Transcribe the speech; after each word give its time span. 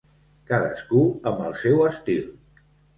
Cadascú 0.51 1.03
amb 1.35 1.47
el 1.51 1.57
seu 1.63 1.87
estil. 1.93 2.29